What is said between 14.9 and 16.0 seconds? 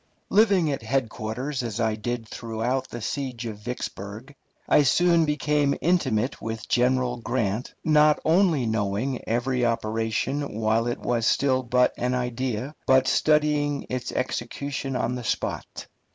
on the spot.